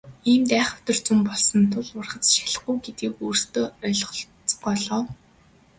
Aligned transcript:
Иймд 0.29 0.49
айхавтар 0.59 0.97
зун 1.05 1.19
болсон 1.29 1.61
тул 1.71 1.87
ургац 1.99 2.25
ч 2.31 2.33
шалихгүй 2.35 2.75
гэдгийг 2.83 3.13
өөрсдөө 3.23 3.65
ойлгоцгоо. 3.87 5.01